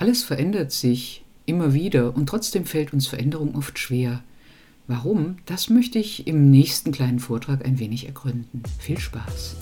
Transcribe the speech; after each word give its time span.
Alles 0.00 0.22
verändert 0.22 0.70
sich 0.70 1.24
immer 1.44 1.74
wieder 1.74 2.14
und 2.14 2.26
trotzdem 2.28 2.66
fällt 2.66 2.92
uns 2.92 3.08
Veränderung 3.08 3.56
oft 3.56 3.80
schwer. 3.80 4.22
Warum? 4.86 5.38
Das 5.44 5.70
möchte 5.70 5.98
ich 5.98 6.28
im 6.28 6.52
nächsten 6.52 6.92
kleinen 6.92 7.18
Vortrag 7.18 7.64
ein 7.64 7.80
wenig 7.80 8.06
ergründen. 8.06 8.62
Viel 8.78 9.00
Spaß! 9.00 9.56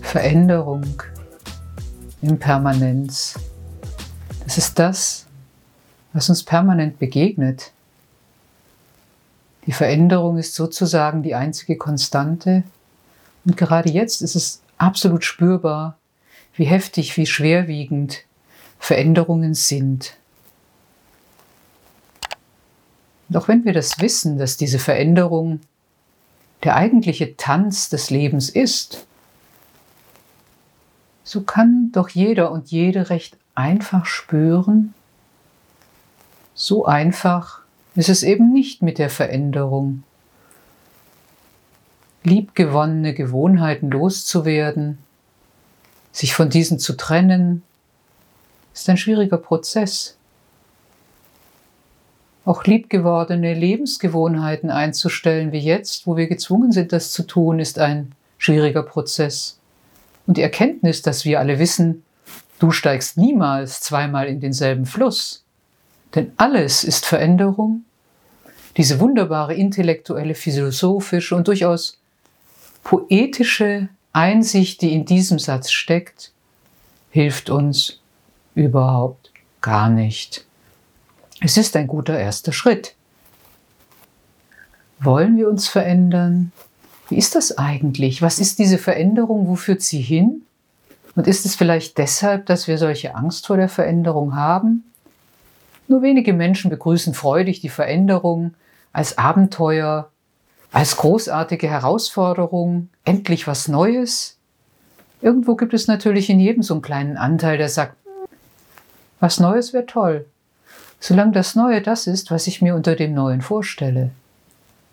Veränderung, 0.00 1.02
Impermanenz. 2.22 3.38
Das 4.44 4.56
ist 4.56 4.78
das, 4.78 5.26
was 6.14 6.30
uns 6.30 6.44
permanent 6.44 6.98
begegnet. 6.98 7.72
Die 9.66 9.72
Veränderung 9.72 10.38
ist 10.38 10.54
sozusagen 10.54 11.22
die 11.22 11.34
einzige 11.34 11.76
Konstante. 11.76 12.62
Und 13.44 13.58
gerade 13.58 13.90
jetzt 13.90 14.22
ist 14.22 14.34
es 14.34 14.62
absolut 14.78 15.26
spürbar, 15.26 15.98
wie 16.58 16.64
heftig, 16.64 17.16
wie 17.16 17.26
schwerwiegend 17.26 18.24
Veränderungen 18.80 19.54
sind. 19.54 20.16
Doch 23.28 23.46
wenn 23.46 23.64
wir 23.64 23.72
das 23.72 24.00
wissen, 24.00 24.38
dass 24.38 24.56
diese 24.56 24.78
Veränderung 24.78 25.60
der 26.64 26.74
eigentliche 26.76 27.36
Tanz 27.36 27.88
des 27.88 28.10
Lebens 28.10 28.50
ist, 28.50 29.06
so 31.22 31.42
kann 31.42 31.92
doch 31.92 32.08
jeder 32.08 32.50
und 32.50 32.70
jede 32.70 33.10
recht 33.10 33.36
einfach 33.54 34.04
spüren, 34.04 34.94
so 36.54 36.86
einfach 36.86 37.60
ist 37.94 38.08
es 38.08 38.24
eben 38.24 38.52
nicht 38.52 38.82
mit 38.82 38.98
der 38.98 39.10
Veränderung. 39.10 40.02
Liebgewonnene 42.24 43.14
Gewohnheiten 43.14 43.90
loszuwerden, 43.90 44.98
sich 46.18 46.34
von 46.34 46.50
diesen 46.50 46.80
zu 46.80 46.94
trennen, 46.94 47.62
ist 48.74 48.88
ein 48.88 48.96
schwieriger 48.96 49.36
Prozess. 49.36 50.16
Auch 52.44 52.64
liebgewordene 52.64 53.54
Lebensgewohnheiten 53.54 54.70
einzustellen, 54.70 55.52
wie 55.52 55.60
jetzt, 55.60 56.08
wo 56.08 56.16
wir 56.16 56.26
gezwungen 56.26 56.72
sind, 56.72 56.92
das 56.92 57.12
zu 57.12 57.22
tun, 57.22 57.60
ist 57.60 57.78
ein 57.78 58.12
schwieriger 58.36 58.82
Prozess. 58.82 59.60
Und 60.26 60.38
die 60.38 60.42
Erkenntnis, 60.42 61.02
dass 61.02 61.24
wir 61.24 61.38
alle 61.38 61.60
wissen, 61.60 62.02
du 62.58 62.72
steigst 62.72 63.16
niemals 63.16 63.80
zweimal 63.80 64.26
in 64.26 64.40
denselben 64.40 64.86
Fluss, 64.86 65.44
denn 66.16 66.32
alles 66.36 66.82
ist 66.82 67.06
Veränderung. 67.06 67.84
Diese 68.76 68.98
wunderbare 68.98 69.54
intellektuelle, 69.54 70.34
philosophische 70.34 71.36
und 71.36 71.46
durchaus 71.46 72.00
poetische 72.82 73.88
Einsicht, 74.18 74.82
die 74.82 74.92
in 74.94 75.04
diesem 75.04 75.38
Satz 75.38 75.70
steckt, 75.70 76.32
hilft 77.10 77.50
uns 77.50 78.00
überhaupt 78.56 79.30
gar 79.60 79.88
nicht. 79.88 80.44
Es 81.40 81.56
ist 81.56 81.76
ein 81.76 81.86
guter 81.86 82.18
erster 82.18 82.52
Schritt. 82.52 82.96
Wollen 84.98 85.36
wir 85.36 85.48
uns 85.48 85.68
verändern? 85.68 86.50
Wie 87.08 87.16
ist 87.16 87.36
das 87.36 87.56
eigentlich? 87.58 88.20
Was 88.20 88.40
ist 88.40 88.58
diese 88.58 88.78
Veränderung? 88.78 89.46
Wo 89.46 89.54
führt 89.54 89.82
sie 89.82 90.00
hin? 90.00 90.42
Und 91.14 91.28
ist 91.28 91.46
es 91.46 91.54
vielleicht 91.54 91.96
deshalb, 91.96 92.46
dass 92.46 92.66
wir 92.66 92.76
solche 92.76 93.14
Angst 93.14 93.46
vor 93.46 93.56
der 93.56 93.68
Veränderung 93.68 94.34
haben? 94.34 94.82
Nur 95.86 96.02
wenige 96.02 96.32
Menschen 96.32 96.70
begrüßen 96.70 97.14
freudig 97.14 97.60
die 97.60 97.68
Veränderung 97.68 98.54
als 98.92 99.16
Abenteuer, 99.16 100.10
als 100.72 100.96
großartige 100.96 101.68
Herausforderung, 101.68 102.88
endlich 103.04 103.46
was 103.46 103.68
Neues. 103.68 104.36
Irgendwo 105.20 105.56
gibt 105.56 105.74
es 105.74 105.88
natürlich 105.88 106.30
in 106.30 106.40
jedem 106.40 106.62
so 106.62 106.74
einen 106.74 106.82
kleinen 106.82 107.16
Anteil, 107.16 107.58
der 107.58 107.68
sagt, 107.68 107.96
was 109.20 109.40
Neues 109.40 109.72
wäre 109.72 109.86
toll, 109.86 110.26
solange 111.00 111.32
das 111.32 111.54
Neue 111.54 111.82
das 111.82 112.06
ist, 112.06 112.30
was 112.30 112.46
ich 112.46 112.62
mir 112.62 112.74
unter 112.74 112.94
dem 112.94 113.14
Neuen 113.14 113.40
vorstelle. 113.40 114.10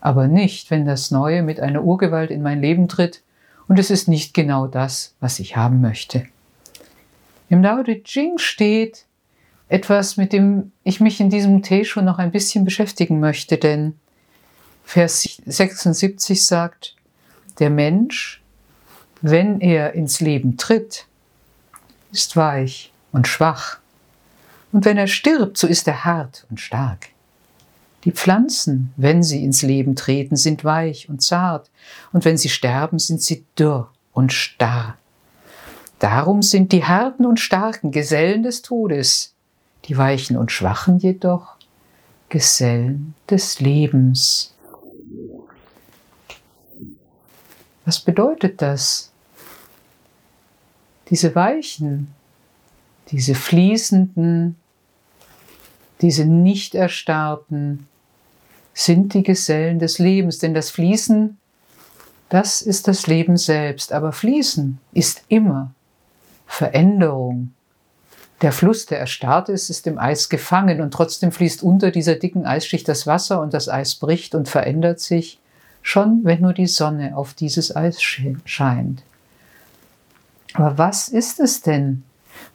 Aber 0.02 0.28
nicht, 0.28 0.72
wenn 0.72 0.86
das 0.86 1.12
Neue 1.12 1.44
mit 1.44 1.60
einer 1.60 1.84
Urgewalt 1.84 2.32
in 2.32 2.42
mein 2.42 2.62
Leben 2.62 2.88
tritt 2.88 3.22
und 3.68 3.80
es 3.80 3.92
ist 3.92 4.08
nicht 4.08 4.34
genau 4.34 4.68
das, 4.68 5.14
was 5.20 5.40
ich 5.40 5.56
haben 5.56 5.82
möchte. 5.82 6.26
Im 7.50 7.62
Dao 7.62 7.84
De 7.84 8.02
Jing 8.04 8.38
steht, 8.38 9.06
etwas, 9.68 10.18
mit 10.18 10.34
dem 10.34 10.72
ich 10.84 11.00
mich 11.00 11.20
in 11.20 11.30
diesem 11.30 11.64
Tee 11.64 11.86
schon 11.86 12.06
noch 12.06 12.20
ein 12.20 12.32
bisschen 12.32 12.66
beschäftigen 12.66 13.20
möchte, 13.20 13.58
denn 13.58 14.00
Vers 14.86 15.28
76 15.46 16.46
sagt, 16.46 16.96
der 17.60 17.70
Mensch, 17.70 18.42
wenn 19.22 19.60
er 19.60 19.94
ins 19.94 20.22
Leben 20.22 20.58
tritt, 20.58 21.08
ist 22.12 22.38
weich 22.38 22.94
und 23.12 23.28
schwach. 23.28 23.80
Und 24.72 24.86
wenn 24.86 24.98
er 24.98 25.08
stirbt, 25.08 25.58
so 25.58 25.68
ist 25.68 25.88
er 25.88 26.06
hart 26.06 26.46
und 26.50 26.60
stark. 26.60 27.10
Die 28.04 28.12
Pflanzen, 28.12 28.94
wenn 28.98 29.24
sie 29.24 29.44
ins 29.44 29.64
Leben 29.64 29.96
treten, 29.96 30.36
sind 30.36 30.64
weich 30.64 31.10
und 31.10 31.24
zart, 31.24 31.72
und 32.14 32.24
wenn 32.24 32.38
sie 32.38 32.50
sterben, 32.50 33.00
sind 33.00 33.22
sie 33.22 33.44
dürr 33.58 33.92
und 34.14 34.32
starr. 34.32 34.98
Darum 36.00 36.42
sind 36.42 36.72
die 36.72 36.84
Harten 36.84 37.26
und 37.26 37.40
Starken 37.40 37.92
Gesellen 37.92 38.44
des 38.44 38.62
Todes, 38.62 39.34
die 39.86 39.98
Weichen 39.98 40.38
und 40.38 40.52
Schwachen 40.52 41.00
jedoch 41.00 41.56
Gesellen 42.30 43.16
des 43.30 43.60
Lebens. 43.60 44.55
Was 47.86 48.00
bedeutet 48.00 48.62
das? 48.62 49.12
Diese 51.10 51.36
Weichen, 51.36 52.14
diese 53.10 53.36
fließenden, 53.36 54.56
diese 56.02 56.26
nicht 56.26 56.74
erstarrten, 56.74 57.88
sind 58.74 59.14
die 59.14 59.24
Gesellen 59.24 59.80
des 59.80 60.00
Lebens, 60.00 60.40
denn 60.40 60.54
das 60.54 60.72
Fließen, 60.72 61.38
das 62.30 62.62
ist 62.62 62.88
das 62.88 63.08
Leben 63.08 63.38
selbst, 63.38 63.94
aber 63.94 64.12
Fließen 64.12 64.80
ist 64.94 65.24
immer 65.30 65.72
Veränderung, 66.48 67.54
der 68.42 68.52
Fluss, 68.52 68.86
der 68.86 69.00
erstarrt 69.00 69.50
ist, 69.50 69.70
ist 69.70 69.88
im 69.88 69.98
Eis 69.98 70.30
gefangen. 70.30 70.82
Und 70.82 70.94
trotzdem 70.94 71.32
fließt 71.32 71.64
unter 71.64 71.90
dieser 71.92 72.16
dicken 72.16 72.46
Eisschicht 72.46 72.88
das 72.88 73.08
Wasser 73.08 73.42
und 73.42 73.54
das 73.54 73.70
Eis 73.70 73.96
bricht 73.96 74.36
und 74.36 74.50
verändert 74.50 75.00
sich, 75.00 75.40
schon 75.86 76.22
wenn 76.24 76.42
nur 76.42 76.54
die 76.54 76.66
Sonne 76.66 77.16
auf 77.16 77.36
dieses 77.36 77.76
Eis 77.76 78.02
scheint. 78.02 79.04
Aber 80.56 80.80
was 80.80 81.10
ist 81.10 81.40
es 81.40 81.62
denn, 81.62 82.04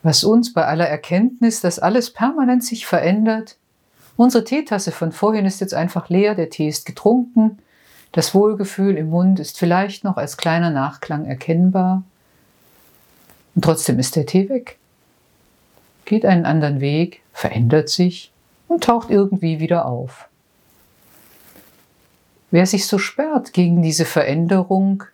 was 0.03 0.25
uns 0.25 0.51
bei 0.51 0.65
aller 0.65 0.87
Erkenntnis, 0.87 1.61
dass 1.61 1.79
alles 1.79 2.11
permanent 2.11 2.63
sich 2.63 2.85
verändert, 2.85 3.55
unsere 4.17 4.43
Teetasse 4.43 4.91
von 4.91 5.13
vorhin 5.13 5.45
ist 5.45 5.61
jetzt 5.61 5.73
einfach 5.73 6.09
leer, 6.09 6.35
der 6.35 6.49
Tee 6.49 6.67
ist 6.67 6.85
getrunken, 6.85 7.59
das 8.11 8.35
Wohlgefühl 8.35 8.97
im 8.97 9.09
Mund 9.09 9.39
ist 9.39 9.57
vielleicht 9.57 10.03
noch 10.03 10.17
als 10.17 10.35
kleiner 10.35 10.69
Nachklang 10.69 11.25
erkennbar 11.25 12.03
und 13.55 13.63
trotzdem 13.63 13.97
ist 13.97 14.17
der 14.17 14.25
Tee 14.25 14.49
weg 14.49 14.77
geht 16.05 16.25
einen 16.25 16.45
anderen 16.45 16.81
Weg, 16.81 17.21
verändert 17.31 17.87
sich 17.87 18.33
und 18.67 18.83
taucht 18.83 19.09
irgendwie 19.09 19.61
wieder 19.61 19.85
auf. 19.85 20.27
Wer 22.51 22.65
sich 22.65 22.85
so 22.85 22.97
sperrt 22.97 23.53
gegen 23.53 23.81
diese 23.81 24.03
Veränderung, 24.05 25.05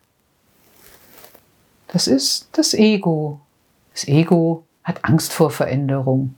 das 1.88 2.08
ist 2.08 2.50
das 2.54 2.74
Ego. 2.74 3.40
Das 3.94 4.08
Ego 4.08 4.64
hat 4.84 5.06
Angst 5.06 5.32
vor 5.32 5.52
Veränderung. 5.52 6.34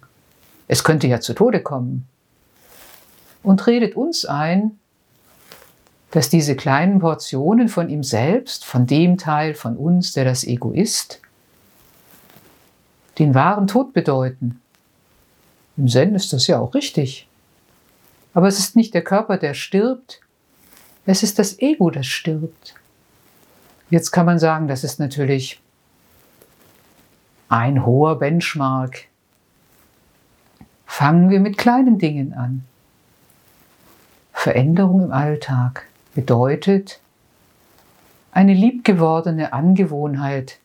Es 0.67 0.83
könnte 0.83 1.07
ja 1.07 1.21
zu 1.21 1.33
Tode 1.33 1.61
kommen. 1.63 2.05
Und 3.41 3.65
redet 3.65 3.95
uns 3.95 4.25
ein, 4.25 4.77
dass 6.11 6.29
diese 6.29 6.55
kleinen 6.55 6.99
Portionen 6.99 7.69
von 7.69 7.89
ihm 7.89 8.03
selbst, 8.03 8.65
von 8.65 8.85
dem 8.85 9.17
Teil 9.17 9.53
von 9.53 9.77
uns, 9.77 10.13
der 10.13 10.25
das 10.25 10.43
Ego 10.43 10.71
ist, 10.71 11.21
den 13.19 13.33
wahren 13.33 13.67
Tod 13.67 13.93
bedeuten. 13.93 14.61
Im 15.77 15.87
Zen 15.87 16.15
ist 16.15 16.33
das 16.33 16.47
ja 16.47 16.59
auch 16.59 16.73
richtig. 16.73 17.27
Aber 18.33 18.47
es 18.47 18.59
ist 18.59 18.75
nicht 18.75 18.93
der 18.93 19.03
Körper, 19.03 19.37
der 19.37 19.53
stirbt, 19.53 20.21
es 21.09 21.23
ist 21.23 21.39
das 21.39 21.57
Ego, 21.57 21.89
das 21.89 22.05
stirbt. 22.05 22.75
Jetzt 23.89 24.11
kann 24.11 24.27
man 24.27 24.37
sagen, 24.37 24.67
das 24.67 24.83
ist 24.83 24.99
natürlich 24.99 25.59
ein 27.47 27.83
hoher 27.83 28.19
Benchmark. 28.19 29.05
Fangen 30.85 31.31
wir 31.31 31.39
mit 31.39 31.57
kleinen 31.57 31.97
Dingen 31.97 32.33
an. 32.33 32.63
Veränderung 34.33 35.01
im 35.01 35.11
Alltag 35.11 35.87
bedeutet 36.13 36.99
eine 38.31 38.53
liebgewordene 38.53 39.51
Angewohnheit, 39.51 40.59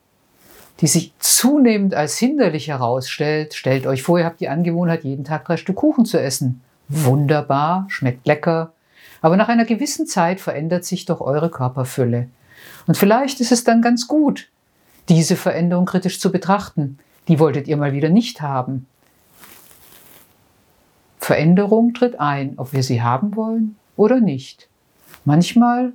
die 0.82 0.88
sich 0.88 1.14
zunehmend 1.20 1.94
als 1.94 2.19
hinderlich 2.19 2.69
herausstellt. 2.69 3.55
Stellt 3.55 3.87
euch 3.87 4.02
vor, 4.02 4.19
ihr 4.19 4.26
habt 4.26 4.40
die 4.40 4.50
Angewohnheit, 4.50 5.05
jeden 5.05 5.25
Tag 5.25 5.47
drei 5.47 5.56
Stück 5.56 5.76
Kuchen 5.76 6.05
zu 6.05 6.20
essen. 6.20 6.61
Wunderbar, 6.88 7.87
schmeckt 7.88 8.26
lecker. 8.26 8.74
Aber 9.25 9.38
nach 9.38 9.49
einer 9.49 9.65
gewissen 9.65 10.06
Zeit 10.06 10.38
verändert 10.38 10.85
sich 10.85 11.06
doch 11.06 11.23
eure 11.23 11.49
Körperfülle. 11.49 12.29
Und 12.87 12.99
vielleicht 12.99 13.41
ist 13.41 13.53
es 13.53 13.65
dann 13.65 13.81
ganz 13.81 14.06
gut, 14.06 14.50
diese 15.09 15.35
Veränderung 15.35 15.87
kritisch 15.87 16.21
zu 16.21 16.31
betrachten. 16.31 16.99
Die 17.26 17.38
wolltet 17.38 17.67
ihr 17.67 17.79
mal 17.79 17.94
wieder 17.94 18.11
nicht 18.11 18.43
haben. 18.43 18.85
Veränderung 21.19 21.94
tritt 21.94 22.21
ein, 22.21 22.59
ob 22.59 22.75
wir 22.75 22.82
sie 22.82 23.00
haben 23.00 23.35
wollen 23.35 23.76
oder 23.97 24.21
nicht. 24.21 24.69
Manchmal 25.25 25.94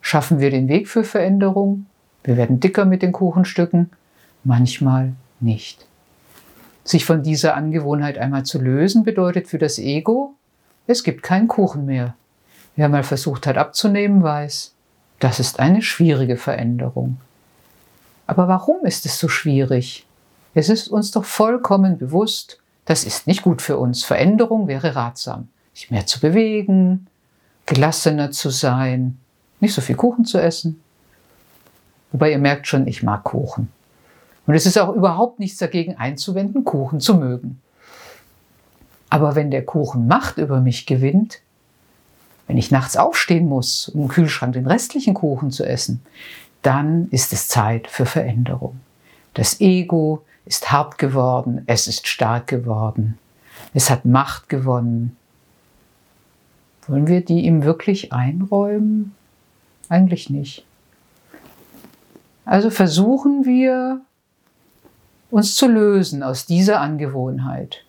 schaffen 0.00 0.38
wir 0.38 0.50
den 0.52 0.68
Weg 0.68 0.86
für 0.86 1.02
Veränderung, 1.02 1.86
wir 2.22 2.36
werden 2.36 2.60
dicker 2.60 2.84
mit 2.84 3.02
den 3.02 3.10
Kuchenstücken, 3.10 3.90
manchmal 4.44 5.14
nicht. 5.40 5.84
Sich 6.84 7.04
von 7.04 7.24
dieser 7.24 7.56
Angewohnheit 7.56 8.18
einmal 8.18 8.44
zu 8.44 8.60
lösen, 8.62 9.02
bedeutet 9.02 9.48
für 9.48 9.58
das 9.58 9.80
Ego, 9.80 10.36
es 10.86 11.02
gibt 11.02 11.24
keinen 11.24 11.48
Kuchen 11.48 11.84
mehr. 11.84 12.14
Wer 12.78 12.88
mal 12.88 13.02
versucht 13.02 13.48
hat 13.48 13.58
abzunehmen, 13.58 14.22
weiß, 14.22 14.72
das 15.18 15.40
ist 15.40 15.58
eine 15.58 15.82
schwierige 15.82 16.36
Veränderung. 16.36 17.16
Aber 18.28 18.46
warum 18.46 18.84
ist 18.84 19.04
es 19.04 19.18
so 19.18 19.26
schwierig? 19.26 20.06
Es 20.54 20.68
ist 20.68 20.86
uns 20.86 21.10
doch 21.10 21.24
vollkommen 21.24 21.98
bewusst, 21.98 22.60
das 22.84 23.02
ist 23.02 23.26
nicht 23.26 23.42
gut 23.42 23.62
für 23.62 23.78
uns. 23.78 24.04
Veränderung 24.04 24.68
wäre 24.68 24.94
ratsam. 24.94 25.48
Sich 25.74 25.90
mehr 25.90 26.06
zu 26.06 26.20
bewegen, 26.20 27.08
gelassener 27.66 28.30
zu 28.30 28.48
sein, 28.48 29.18
nicht 29.58 29.74
so 29.74 29.80
viel 29.80 29.96
Kuchen 29.96 30.24
zu 30.24 30.38
essen. 30.38 30.80
Wobei 32.12 32.30
ihr 32.30 32.38
merkt 32.38 32.68
schon, 32.68 32.86
ich 32.86 33.02
mag 33.02 33.24
Kuchen. 33.24 33.72
Und 34.46 34.54
es 34.54 34.66
ist 34.66 34.78
auch 34.78 34.94
überhaupt 34.94 35.40
nichts 35.40 35.58
dagegen 35.58 35.96
einzuwenden, 35.96 36.64
Kuchen 36.64 37.00
zu 37.00 37.16
mögen. 37.16 37.60
Aber 39.10 39.34
wenn 39.34 39.50
der 39.50 39.64
Kuchen 39.64 40.06
Macht 40.06 40.38
über 40.38 40.60
mich 40.60 40.86
gewinnt, 40.86 41.40
wenn 42.48 42.56
ich 42.56 42.72
nachts 42.72 42.96
aufstehen 42.96 43.46
muss, 43.48 43.88
um 43.90 44.02
im 44.02 44.08
Kühlschrank 44.08 44.54
den 44.54 44.66
restlichen 44.66 45.14
Kuchen 45.14 45.52
zu 45.52 45.64
essen, 45.64 46.00
dann 46.62 47.08
ist 47.10 47.32
es 47.32 47.46
Zeit 47.46 47.86
für 47.86 48.06
Veränderung. 48.06 48.80
Das 49.34 49.60
Ego 49.60 50.24
ist 50.44 50.72
hart 50.72 50.98
geworden, 50.98 51.62
es 51.66 51.86
ist 51.86 52.08
stark 52.08 52.48
geworden, 52.48 53.18
es 53.74 53.90
hat 53.90 54.04
Macht 54.04 54.48
gewonnen. 54.48 55.16
Wollen 56.86 57.06
wir 57.06 57.20
die 57.20 57.44
ihm 57.44 57.62
wirklich 57.64 58.12
einräumen? 58.12 59.14
Eigentlich 59.90 60.30
nicht. 60.30 60.64
Also 62.46 62.70
versuchen 62.70 63.44
wir, 63.44 64.00
uns 65.30 65.54
zu 65.54 65.68
lösen 65.68 66.22
aus 66.22 66.46
dieser 66.46 66.80
Angewohnheit. 66.80 67.84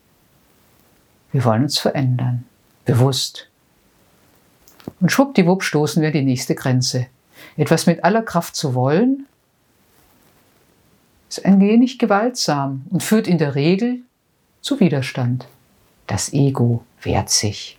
Wir 1.31 1.45
wollen 1.45 1.63
uns 1.63 1.79
verändern, 1.79 2.43
bewusst. 2.83 3.48
Und 4.99 5.11
schwuppdiwupp 5.11 5.63
stoßen 5.63 6.01
wir 6.01 6.11
die 6.11 6.23
nächste 6.23 6.55
Grenze. 6.55 7.07
Etwas 7.57 7.85
mit 7.85 8.03
aller 8.03 8.21
Kraft 8.21 8.55
zu 8.55 8.73
wollen, 8.73 9.25
ist 11.29 11.45
ein 11.45 11.59
wenig 11.59 11.99
gewaltsam 11.99 12.85
und 12.89 13.03
führt 13.03 13.27
in 13.27 13.37
der 13.37 13.55
Regel 13.55 13.99
zu 14.61 14.79
Widerstand. 14.79 15.47
Das 16.07 16.33
Ego 16.33 16.83
wehrt 17.01 17.29
sich. 17.29 17.77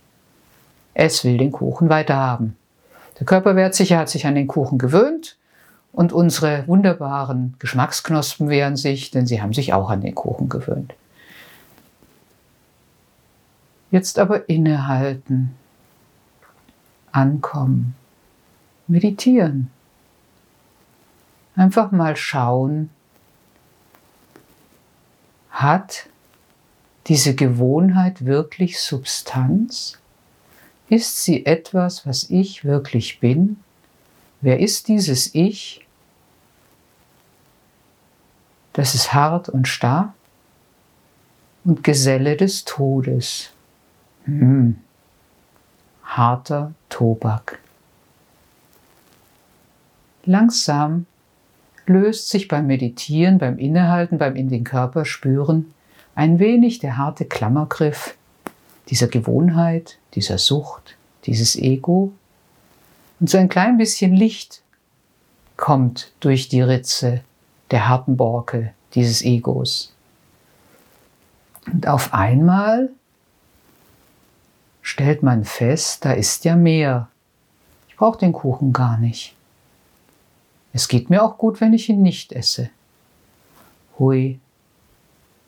Es 0.93 1.23
will 1.23 1.37
den 1.37 1.51
Kuchen 1.51 1.89
weiter 1.89 2.15
haben. 2.15 2.55
Der 3.19 3.25
Körper 3.25 3.55
wehrt 3.55 3.75
sich, 3.75 3.91
er 3.91 3.99
hat 3.99 4.09
sich 4.09 4.25
an 4.25 4.35
den 4.35 4.47
Kuchen 4.47 4.77
gewöhnt 4.77 5.37
und 5.91 6.13
unsere 6.13 6.65
wunderbaren 6.67 7.55
Geschmacksknospen 7.59 8.49
wehren 8.49 8.77
sich, 8.77 9.11
denn 9.11 9.27
sie 9.27 9.41
haben 9.41 9.53
sich 9.53 9.73
auch 9.73 9.89
an 9.89 10.01
den 10.01 10.15
Kuchen 10.15 10.49
gewöhnt. 10.49 10.93
Jetzt 13.91 14.19
aber 14.19 14.47
innehalten, 14.47 15.53
ankommen, 17.11 17.95
meditieren. 18.87 19.69
Einfach 21.55 21.91
mal 21.91 22.15
schauen, 22.15 22.89
hat 25.49 26.07
diese 27.07 27.35
Gewohnheit 27.35 28.25
wirklich 28.25 28.79
Substanz? 28.79 29.97
Ist 30.89 31.23
sie 31.23 31.45
etwas, 31.45 32.05
was 32.05 32.29
ich 32.29 32.65
wirklich 32.65 33.19
bin? 33.19 33.57
Wer 34.41 34.59
ist 34.59 34.87
dieses 34.87 35.33
Ich? 35.35 35.85
Das 38.73 38.95
ist 38.95 39.13
hart 39.13 39.49
und 39.49 39.67
starr 39.67 40.13
und 41.63 41.83
Geselle 41.83 42.37
des 42.37 42.65
Todes. 42.65 43.51
Hm. 44.25 44.77
Harter 46.11 46.73
Tobak. 46.89 47.59
Langsam 50.25 51.05
löst 51.85 52.29
sich 52.29 52.49
beim 52.49 52.67
Meditieren, 52.67 53.37
beim 53.37 53.57
Innehalten, 53.57 54.17
beim 54.17 54.35
in 54.35 54.49
den 54.49 54.65
Körper 54.65 55.05
spüren 55.05 55.73
ein 56.13 56.39
wenig 56.39 56.79
der 56.79 56.97
harte 56.97 57.23
Klammergriff 57.23 58.17
dieser 58.89 59.07
Gewohnheit, 59.07 59.97
dieser 60.13 60.37
Sucht, 60.37 60.97
dieses 61.25 61.55
Ego. 61.55 62.11
Und 63.21 63.29
so 63.29 63.37
ein 63.37 63.47
klein 63.47 63.77
bisschen 63.77 64.13
Licht 64.13 64.63
kommt 65.55 66.11
durch 66.19 66.49
die 66.49 66.61
Ritze 66.61 67.21
der 67.71 67.87
harten 67.87 68.17
Borke 68.17 68.73
dieses 68.95 69.21
Egos. 69.21 69.93
Und 71.71 71.87
auf 71.87 72.13
einmal 72.13 72.89
stellt 74.81 75.23
man 75.23 75.45
fest, 75.45 76.05
da 76.05 76.13
ist 76.13 76.45
ja 76.45 76.55
mehr. 76.55 77.09
Ich 77.87 77.95
brauche 77.95 78.19
den 78.19 78.33
Kuchen 78.33 78.73
gar 78.73 78.97
nicht. 78.97 79.35
Es 80.73 80.87
geht 80.87 81.09
mir 81.09 81.23
auch 81.23 81.37
gut, 81.37 81.61
wenn 81.61 81.73
ich 81.73 81.89
ihn 81.89 82.01
nicht 82.01 82.31
esse. 82.31 82.69
Hui, 83.99 84.39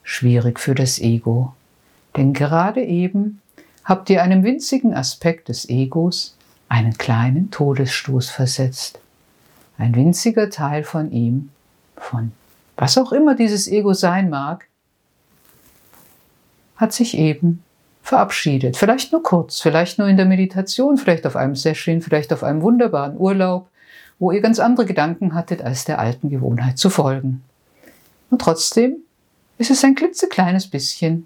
schwierig 0.03 0.59
für 0.59 0.75
das 0.75 0.99
Ego. 0.99 1.53
Denn 2.15 2.33
gerade 2.33 2.83
eben 2.83 3.41
habt 3.83 4.09
ihr 4.09 4.21
einem 4.21 4.43
winzigen 4.43 4.93
Aspekt 4.93 5.49
des 5.49 5.67
Egos 5.69 6.37
einen 6.69 6.97
kleinen 6.97 7.51
Todesstoß 7.51 8.29
versetzt. 8.29 8.99
Ein 9.77 9.95
winziger 9.95 10.49
Teil 10.49 10.83
von 10.83 11.11
ihm, 11.11 11.49
von 11.97 12.31
was 12.75 12.97
auch 12.97 13.11
immer 13.11 13.35
dieses 13.35 13.67
Ego 13.67 13.93
sein 13.93 14.29
mag, 14.29 14.67
hat 16.75 16.93
sich 16.93 17.17
eben 17.17 17.63
verabschiedet. 18.13 18.77
Vielleicht 18.77 19.11
nur 19.11 19.23
kurz, 19.23 19.59
vielleicht 19.59 19.97
nur 19.97 20.07
in 20.07 20.17
der 20.17 20.27
Meditation, 20.27 20.97
vielleicht 20.97 21.25
auf 21.25 21.35
einem 21.35 21.55
Session, 21.55 21.99
vielleicht 21.99 22.31
auf 22.31 22.43
einem 22.43 22.61
wunderbaren 22.61 23.17
Urlaub, 23.17 23.69
wo 24.19 24.31
ihr 24.31 24.41
ganz 24.41 24.59
andere 24.59 24.85
Gedanken 24.85 25.33
hattet, 25.33 25.63
als 25.63 25.85
der 25.85 25.97
alten 25.97 26.29
Gewohnheit 26.29 26.77
zu 26.77 26.91
folgen. 26.91 27.43
Und 28.29 28.39
trotzdem 28.39 28.97
ist 29.57 29.71
es 29.71 29.83
ein 29.83 29.95
klitzekleines 29.95 30.67
bisschen 30.67 31.25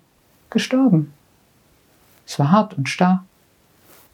gestorben. 0.50 1.12
Es 2.26 2.40
war 2.40 2.52
hart 2.52 2.78
und 2.78 2.88
starr. 2.88 3.26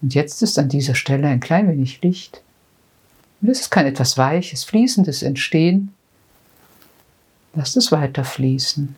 Und 0.01 0.15
jetzt 0.15 0.41
ist 0.41 0.57
an 0.57 0.67
dieser 0.67 0.95
Stelle 0.95 1.27
ein 1.27 1.41
klein 1.41 1.69
wenig 1.69 2.01
Licht. 2.01 2.41
Und 3.39 3.49
es 3.49 3.69
kann 3.69 3.85
etwas 3.85 4.17
Weiches, 4.17 4.63
Fließendes 4.63 5.21
entstehen. 5.21 5.93
Lasst 7.53 7.77
es 7.77 7.91
weiter 7.91 8.23
fließen. 8.23 8.95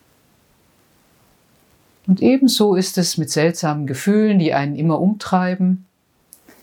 Und 2.07 2.21
ebenso 2.21 2.75
ist 2.75 2.97
es 2.97 3.17
mit 3.17 3.31
seltsamen 3.31 3.87
Gefühlen, 3.87 4.39
die 4.39 4.53
einen 4.53 4.75
immer 4.75 4.99
umtreiben, 4.99 5.85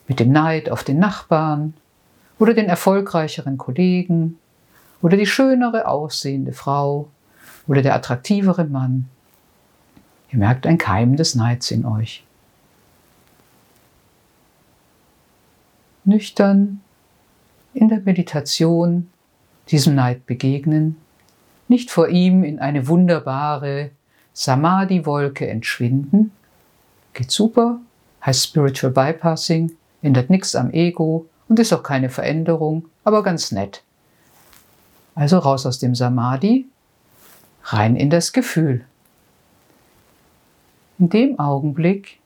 mit 0.06 0.20
dem 0.20 0.30
Neid 0.30 0.70
auf 0.70 0.84
den 0.84 0.98
Nachbarn, 0.98 1.74
oder 2.42 2.54
den 2.54 2.66
erfolgreicheren 2.66 3.56
Kollegen 3.56 4.36
oder 5.00 5.16
die 5.16 5.26
schönere 5.26 5.86
aussehende 5.86 6.52
Frau 6.52 7.08
oder 7.68 7.82
der 7.82 7.94
attraktivere 7.94 8.64
Mann. 8.64 9.08
Ihr 10.32 10.40
merkt 10.40 10.66
ein 10.66 10.76
Keim 10.76 11.16
des 11.16 11.36
Neids 11.36 11.70
in 11.70 11.84
euch. 11.84 12.24
Nüchtern 16.04 16.80
in 17.74 17.88
der 17.88 18.00
Meditation 18.00 19.08
diesem 19.68 19.94
Neid 19.94 20.26
begegnen, 20.26 20.96
nicht 21.68 21.92
vor 21.92 22.08
ihm 22.08 22.42
in 22.42 22.58
eine 22.58 22.88
wunderbare 22.88 23.90
Samadhi-Wolke 24.34 25.46
entschwinden, 25.46 26.32
geht 27.12 27.30
super, 27.30 27.80
heißt 28.24 28.44
Spiritual 28.44 28.92
Bypassing, 28.92 29.72
ändert 30.00 30.30
nichts 30.30 30.54
am 30.54 30.70
Ego, 30.70 31.26
und 31.48 31.58
ist 31.58 31.72
auch 31.72 31.82
keine 31.82 32.08
Veränderung, 32.08 32.88
aber 33.04 33.22
ganz 33.22 33.52
nett. 33.52 33.82
Also 35.14 35.38
raus 35.38 35.66
aus 35.66 35.78
dem 35.78 35.94
Samadhi, 35.94 36.66
rein 37.64 37.94
in 37.94 38.08
das 38.08 38.32
Gefühl. 38.32 38.86
In 40.98 41.10
dem 41.10 41.38
Augenblick, 41.38 42.18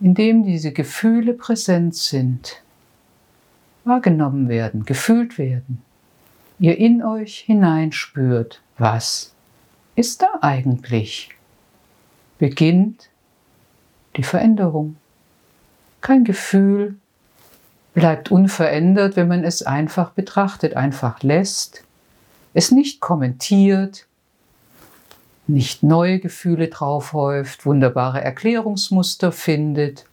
in 0.00 0.14
dem 0.14 0.44
diese 0.44 0.72
Gefühle 0.72 1.34
präsent 1.34 1.94
sind, 1.94 2.60
wahrgenommen 3.84 4.48
werden, 4.48 4.84
gefühlt 4.84 5.38
werden, 5.38 5.80
ihr 6.58 6.76
in 6.78 7.04
euch 7.04 7.38
hineinspürt, 7.38 8.60
was 8.78 9.35
ist 9.96 10.22
da 10.22 10.28
eigentlich, 10.42 11.30
beginnt 12.38 13.08
die 14.16 14.22
Veränderung. 14.22 14.96
Kein 16.02 16.24
Gefühl, 16.24 16.96
bleibt 17.94 18.30
unverändert, 18.30 19.16
wenn 19.16 19.26
man 19.26 19.42
es 19.42 19.62
einfach 19.62 20.10
betrachtet, 20.10 20.76
einfach 20.76 21.22
lässt, 21.22 21.82
es 22.52 22.70
nicht 22.70 23.00
kommentiert, 23.00 24.06
nicht 25.46 25.82
neue 25.82 26.18
Gefühle 26.18 26.68
draufhäuft, 26.68 27.64
wunderbare 27.64 28.22
Erklärungsmuster 28.22 29.32
findet, 29.32 30.04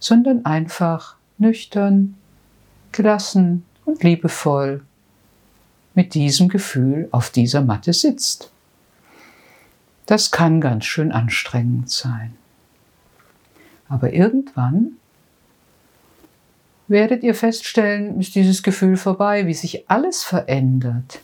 sondern 0.00 0.44
einfach 0.44 1.16
nüchtern, 1.38 2.16
gelassen 2.90 3.64
und 3.84 4.02
liebevoll 4.02 4.82
mit 5.94 6.14
diesem 6.14 6.48
Gefühl 6.48 7.08
auf 7.12 7.30
dieser 7.30 7.60
Matte 7.60 7.92
sitzt. 7.92 8.50
Das 10.06 10.30
kann 10.30 10.60
ganz 10.60 10.84
schön 10.84 11.12
anstrengend 11.12 11.90
sein. 11.90 12.34
Aber 13.88 14.12
irgendwann 14.12 14.98
werdet 16.88 17.22
ihr 17.22 17.34
feststellen, 17.34 18.20
ist 18.20 18.34
dieses 18.34 18.62
Gefühl 18.62 18.96
vorbei, 18.96 19.46
wie 19.46 19.54
sich 19.54 19.88
alles 19.88 20.22
verändert. 20.22 21.20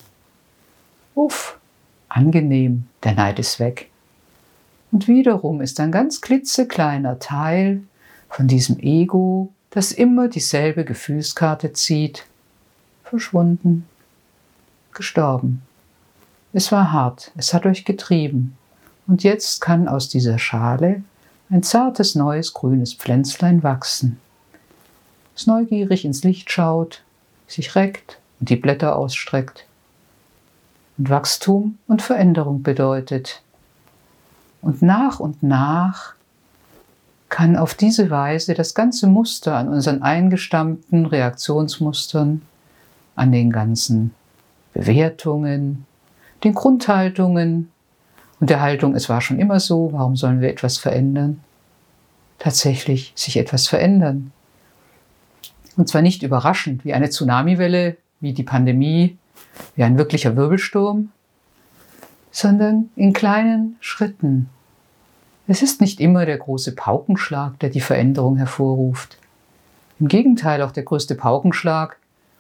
Uff, 1.14 1.58
angenehm, 2.08 2.84
der 3.04 3.12
Neid 3.12 3.38
ist 3.38 3.60
weg. 3.60 3.90
Und 4.92 5.06
wiederum 5.08 5.60
ist 5.60 5.78
ein 5.80 5.92
ganz 5.92 6.20
klitzekleiner 6.20 7.18
Teil 7.18 7.82
von 8.28 8.48
diesem 8.48 8.78
Ego, 8.78 9.52
das 9.70 9.92
immer 9.92 10.28
dieselbe 10.28 10.84
Gefühlskarte 10.84 11.72
zieht, 11.72 12.26
verschwunden, 13.04 13.86
gestorben. 14.92 15.62
Es 16.52 16.72
war 16.72 16.92
hart, 16.92 17.30
es 17.36 17.54
hat 17.54 17.66
euch 17.66 17.84
getrieben. 17.84 18.56
Und 19.10 19.22
jetzt 19.24 19.60
kann 19.60 19.88
aus 19.88 20.08
dieser 20.08 20.38
Schale 20.38 21.02
ein 21.50 21.62
zartes 21.62 22.14
neues 22.14 22.54
grünes 22.54 22.94
Pflänzlein 22.94 23.62
wachsen 23.62 24.20
es 25.40 25.46
neugierig 25.46 26.04
ins 26.04 26.22
Licht 26.22 26.50
schaut, 26.50 27.02
sich 27.46 27.74
reckt 27.74 28.18
und 28.38 28.50
die 28.50 28.56
Blätter 28.56 28.96
ausstreckt. 28.96 29.64
Und 30.98 31.08
Wachstum 31.08 31.78
und 31.86 32.02
Veränderung 32.02 32.62
bedeutet. 32.62 33.42
Und 34.60 34.82
nach 34.82 35.18
und 35.18 35.42
nach 35.42 36.12
kann 37.30 37.56
auf 37.56 37.72
diese 37.72 38.10
Weise 38.10 38.52
das 38.52 38.74
ganze 38.74 39.06
Muster 39.06 39.56
an 39.56 39.68
unseren 39.68 40.02
eingestammten 40.02 41.06
Reaktionsmustern, 41.06 42.42
an 43.14 43.32
den 43.32 43.50
ganzen 43.50 44.14
Bewertungen, 44.74 45.86
den 46.44 46.52
Grundhaltungen 46.52 47.69
und 48.40 48.48
der 48.48 48.60
Haltung, 48.60 48.94
es 48.94 49.08
war 49.08 49.20
schon 49.20 49.38
immer 49.38 49.60
so, 49.60 49.90
warum 49.92 50.16
sollen 50.16 50.40
wir 50.40 50.48
etwas 50.48 50.78
verändern, 50.78 51.40
tatsächlich 52.38 53.12
sich 53.14 53.36
etwas 53.36 53.68
verändern. 53.68 54.32
Und 55.76 55.88
zwar 55.88 56.02
nicht 56.02 56.22
überraschend, 56.22 56.84
wie 56.84 56.94
eine 56.94 57.10
Tsunamiwelle, 57.10 57.96
wie 58.20 58.32
die 58.32 58.42
Pandemie, 58.42 59.18
wie 59.76 59.82
ein 59.82 59.98
wirklicher 59.98 60.36
Wirbelsturm, 60.36 61.10
sondern 62.30 62.90
in 62.96 63.12
kleinen 63.12 63.76
Schritten. 63.80 64.48
Es 65.46 65.62
ist 65.62 65.80
nicht 65.80 66.00
immer 66.00 66.26
der 66.26 66.38
große 66.38 66.74
Paukenschlag, 66.74 67.58
der 67.58 67.70
die 67.70 67.80
Veränderung 67.80 68.36
hervorruft. 68.36 69.18
Im 69.98 70.08
Gegenteil, 70.08 70.62
auch 70.62 70.70
der 70.70 70.84
größte 70.84 71.14
Paukenschlag, 71.14 71.98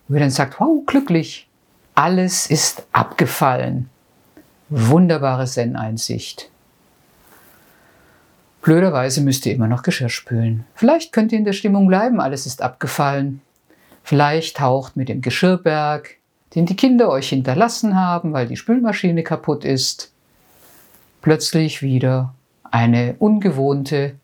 wo 0.08 0.14
ihr 0.14 0.20
dann 0.20 0.30
sagt, 0.30 0.60
wow, 0.60 0.82
glücklich, 0.86 1.48
alles 1.94 2.48
ist 2.48 2.86
abgefallen. 2.92 3.90
Wunderbare 4.70 5.46
Zen-Einsicht. 5.46 6.48
Blöderweise 8.62 9.20
müsst 9.20 9.44
ihr 9.44 9.54
immer 9.54 9.66
noch 9.66 9.82
Geschirr 9.82 10.08
spülen. 10.08 10.64
Vielleicht 10.76 11.12
könnt 11.12 11.32
ihr 11.32 11.38
in 11.38 11.44
der 11.44 11.54
Stimmung 11.54 11.88
bleiben, 11.88 12.20
alles 12.20 12.46
ist 12.46 12.62
abgefallen. 12.62 13.40
Vielleicht 14.04 14.58
taucht 14.58 14.96
mit 14.96 15.08
dem 15.08 15.22
Geschirrberg, 15.22 16.16
den 16.54 16.66
die 16.66 16.76
Kinder 16.76 17.08
euch 17.08 17.30
hinterlassen 17.30 17.96
haben, 17.96 18.32
weil 18.32 18.46
die 18.46 18.56
Spülmaschine 18.56 19.24
kaputt 19.24 19.64
ist, 19.64 20.12
plötzlich 21.20 21.82
wieder 21.82 22.32
eine 22.62 23.16
ungewohnte 23.18 24.14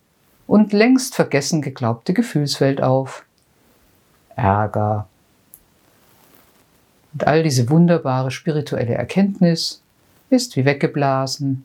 und 0.46 0.72
längst 0.72 1.16
vergessen 1.16 1.60
geglaubte 1.60 2.14
Gefühlswelt 2.14 2.80
auf. 2.80 3.24
Ärger. 4.36 5.08
Und 7.14 7.26
all 7.26 7.42
diese 7.42 7.68
wunderbare 7.68 8.30
spirituelle 8.30 8.94
Erkenntnis 8.94 9.82
ist 10.30 10.56
wie 10.56 10.64
weggeblasen. 10.64 11.64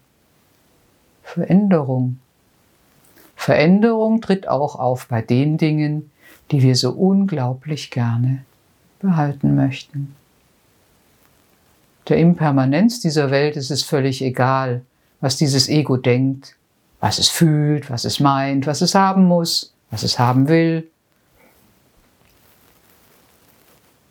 Veränderung 1.24 2.20
Veränderung 3.41 4.22
tritt 4.22 4.48
auch 4.48 4.75
auf 4.75 5.08
bei 5.08 5.24
den 5.24 5.58
Dingen, 5.58 6.12
die 6.51 6.62
wir 6.62 6.75
so 6.75 6.91
unglaublich 6.91 7.89
gerne 7.89 8.46
behalten 9.00 9.56
möchten. 9.56 10.15
Der 12.08 12.18
Impermanenz 12.18 13.00
dieser 13.00 13.32
Welt 13.32 13.56
ist 13.56 13.72
es 13.72 13.82
völlig 13.82 14.22
egal, 14.22 14.84
was 15.22 15.38
dieses 15.38 15.70
Ego 15.70 15.98
denkt, 15.98 16.56
was 17.00 17.18
es 17.18 17.30
fühlt, 17.30 17.89
was 17.89 18.06
es 18.06 18.20
meint, 18.20 18.68
was 18.68 18.82
es 18.82 18.94
haben 18.94 19.25
muss, 19.25 19.74
was 19.89 20.03
es 20.03 20.20
haben 20.20 20.48
will. 20.48 20.88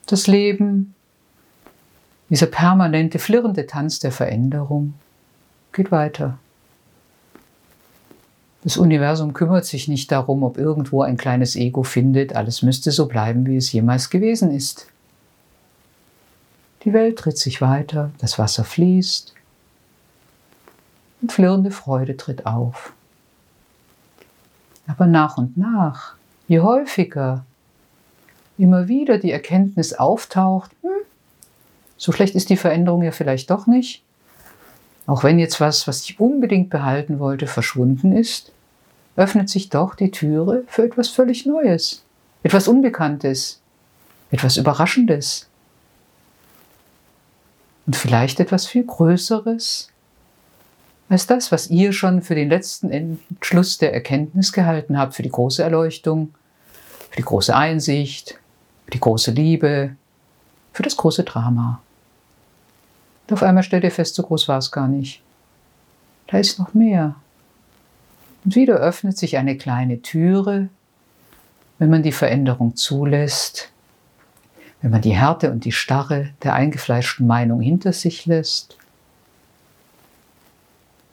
Das 0.07 0.27
Leben, 0.27 0.97
dieser 2.31 2.47
permanente, 2.47 3.19
flirrende 3.19 3.67
Tanz 3.67 3.99
der 3.99 4.13
Veränderung, 4.13 4.95
geht 5.73 5.91
weiter. 5.91 6.39
Das 8.63 8.77
Universum 8.77 9.33
kümmert 9.33 9.65
sich 9.65 9.89
nicht 9.89 10.13
darum, 10.13 10.43
ob 10.43 10.59
irgendwo 10.59 11.03
ein 11.03 11.17
kleines 11.17 11.57
Ego 11.57 11.83
findet, 11.83 12.37
alles 12.37 12.63
müsste 12.63 12.91
so 12.91 13.07
bleiben, 13.07 13.47
wie 13.47 13.57
es 13.57 13.73
jemals 13.73 14.11
gewesen 14.11 14.51
ist. 14.51 14.87
Die 16.85 16.93
Welt 16.93 17.19
tritt 17.19 17.39
sich 17.39 17.61
weiter, 17.61 18.11
das 18.19 18.39
Wasser 18.39 18.65
fließt 18.65 19.35
und 21.23 21.33
flirrende 21.33 21.71
Freude 21.71 22.17
tritt 22.17 22.47
auf. 22.47 22.93
Aber 24.87 25.07
nach 25.07 25.37
und 25.37 25.57
nach, 25.57 26.15
je 26.49 26.61
häufiger 26.61 27.45
immer 28.59 28.89
wieder 28.89 29.19
die 29.19 29.31
Erkenntnis 29.31 29.95
auftaucht, 29.95 30.71
hm, 30.83 30.91
so 32.01 32.13
schlecht 32.13 32.35
ist 32.35 32.49
die 32.49 32.57
Veränderung 32.57 33.03
ja 33.03 33.13
vielleicht 33.13 33.51
doch 33.51 33.67
nicht, 33.67 34.03
auch 35.07 35.23
wenn 35.23 35.39
jetzt 35.39 35.61
was, 35.61 35.87
was 35.87 36.03
ich 36.03 36.19
unbedingt 36.19 36.71
behalten 36.71 37.19
wollte, 37.19 37.47
verschwunden 37.47 38.17
ist, 38.17 38.53
öffnet 39.17 39.51
sich 39.51 39.69
doch 39.69 39.95
die 39.95 40.11
Türe 40.11 40.65
für 40.67 40.83
etwas 40.83 41.11
völlig 41.11 41.45
Neues, 41.45 42.03
etwas 42.43 42.69
Unbekanntes, 42.69 43.61
etwas 44.31 44.57
Überraschendes. 44.57 45.51
Und 47.85 47.97
vielleicht 47.97 48.41
etwas 48.41 48.67
viel 48.67 48.85
Größeres 48.85 49.91
als 51.11 51.27
das, 51.27 51.53
was 51.53 51.69
ihr 51.69 51.93
schon 51.93 52.23
für 52.23 52.35
den 52.35 52.49
letzten 52.49 52.91
Entschluss 52.91 53.77
der 53.77 53.93
Erkenntnis 53.93 54.53
gehalten 54.53 54.97
habt, 54.97 55.13
für 55.15 55.23
die 55.23 55.31
große 55.31 55.63
Erleuchtung, 55.63 56.33
für 57.11 57.17
die 57.17 57.25
große 57.25 57.55
Einsicht, 57.55 58.39
für 58.87 58.93
die 58.93 59.01
große 59.01 59.33
Liebe, 59.33 59.97
für 60.73 60.83
das 60.83 60.97
große 60.97 61.25
Drama. 61.25 61.83
Und 63.31 63.35
auf 63.35 63.45
einmal 63.45 63.63
stellt 63.63 63.85
ihr 63.85 63.93
fest, 63.93 64.17
so 64.17 64.25
groß 64.25 64.49
war 64.49 64.59
es 64.59 64.73
gar 64.73 64.89
nicht. 64.89 65.23
Da 66.27 66.39
ist 66.39 66.59
noch 66.59 66.75
mehr. 66.75 67.15
Und 68.45 68.57
wieder 68.57 68.75
öffnet 68.75 69.17
sich 69.17 69.37
eine 69.39 69.57
kleine 69.57 70.03
Türe, 70.03 70.69
wenn 71.79 71.91
man 71.91 72.03
die 72.03 72.11
Veränderung 72.11 72.75
zulässt, 72.75 73.71
wenn 74.83 74.91
man 74.91 75.01
die 75.01 75.15
Härte 75.15 75.53
und 75.53 75.65
die 75.65 75.71
Starre 75.71 76.31
der 76.43 76.55
eingefleischten 76.55 77.25
Meinung 77.25 77.61
hinter 77.61 77.93
sich 77.93 78.27
lässt 78.27 78.77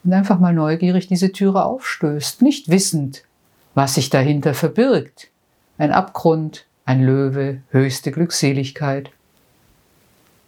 und 0.04 0.12
einfach 0.12 0.40
mal 0.40 0.54
neugierig 0.54 1.06
diese 1.06 1.32
Türe 1.32 1.66
aufstößt, 1.66 2.42
nicht 2.42 2.70
wissend, 2.70 3.26
was 3.76 3.94
sich 3.94 4.10
dahinter 4.10 4.56
verbirgt. 4.56 5.30
Ein 5.78 5.92
Abgrund, 5.92 6.66
ein 6.84 7.04
Löwe, 7.04 7.62
höchste 7.70 8.12
Glückseligkeit. 8.12 9.12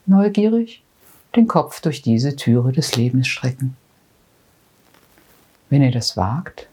Neugierig 0.08 0.82
den 1.36 1.48
Kopf 1.48 1.82
durch 1.82 2.02
diese 2.02 2.36
Türe 2.36 2.72
des 2.72 2.96
Lebens 2.96 3.28
strecken. 3.28 3.78
Wenn 5.70 5.84
ihr 5.84 5.92
das 5.92 6.18
wagt, 6.18 6.68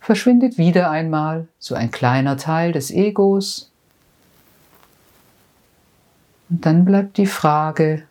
verschwindet 0.00 0.58
wieder 0.58 0.90
einmal 0.90 1.48
so 1.58 1.74
ein 1.74 1.90
kleiner 1.90 2.36
Teil 2.36 2.72
des 2.72 2.90
Egos. 2.90 3.70
Und 6.48 6.64
dann 6.64 6.84
bleibt 6.84 7.16
die 7.16 7.26
Frage, 7.26 8.04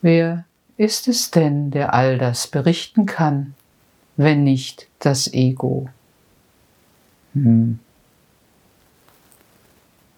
wer 0.00 0.44
ist 0.76 1.06
es 1.06 1.30
denn, 1.30 1.70
der 1.70 1.94
all 1.94 2.18
das 2.18 2.48
berichten 2.48 3.06
kann, 3.06 3.54
wenn 4.16 4.42
nicht 4.42 4.88
das 4.98 5.32
Ego? 5.32 5.88
Hm. 7.34 7.78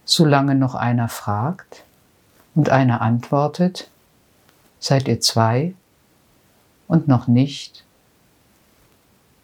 Solange 0.05 0.55
noch 0.55 0.75
einer 0.75 1.09
fragt 1.09 1.85
und 2.55 2.71
einer 2.71 3.01
antwortet, 3.01 3.91
seid 4.79 5.09
ihr 5.09 5.21
zwei 5.21 5.75
und 6.89 7.07
noch 7.07 7.27
nicht 7.27 7.85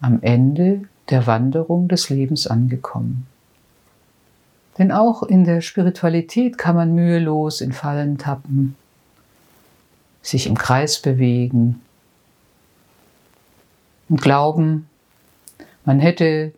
am 0.01 0.23
Ende 0.23 0.83
der 1.11 1.27
Wanderung 1.27 1.89
des 1.89 2.11
Lebens 2.11 2.47
angekommen. 2.47 3.27
Denn 4.79 4.93
auch 4.93 5.23
in 5.23 5.45
der 5.45 5.61
Spiritualität 5.61 6.59
kann 6.59 6.77
man 6.77 6.95
mühelos 6.95 7.61
in 7.61 7.73
Fallen 7.73 8.19
tappen, 8.19 8.77
sich 10.21 10.47
im 10.47 10.59
Kreis 10.59 11.01
bewegen 11.01 11.81
und 14.09 14.21
glauben, 14.21 14.89
man 15.85 16.01
hätte 16.01 16.53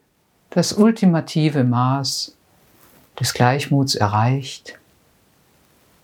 das 0.51 0.73
ultimative 0.73 1.65
Maß 1.65 2.35
des 3.21 3.35
Gleichmuts 3.35 3.95
erreicht. 3.95 4.78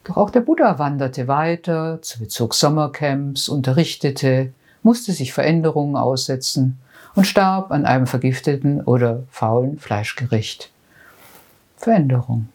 Doch 0.04 0.18
auch 0.18 0.30
der 0.30 0.40
Buddha 0.40 0.78
wanderte 0.78 1.28
weiter, 1.28 1.99
bezog 2.18 2.54
Sommercamps, 2.54 3.49
unterrichtete, 3.49 4.52
musste 4.82 5.12
sich 5.12 5.32
Veränderungen 5.32 5.96
aussetzen 5.96 6.78
und 7.14 7.26
starb 7.26 7.70
an 7.70 7.87
einem 7.87 8.06
vergifteten 8.06 8.82
oder 8.82 9.25
faulen 9.30 9.78
Fleischgericht. 9.78 10.70
Veränderung. 11.76 12.49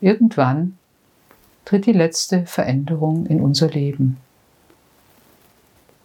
Irgendwann 0.00 0.78
tritt 1.64 1.86
die 1.86 1.92
letzte 1.92 2.46
Veränderung 2.46 3.26
in 3.26 3.40
unser 3.40 3.68
Leben. 3.68 4.18